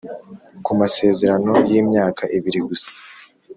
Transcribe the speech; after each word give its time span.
ku 0.63 0.71
masezerano 0.79 1.53
y’imyaka 1.69 2.23
ibiri 2.37 2.59
gusa 2.67 2.89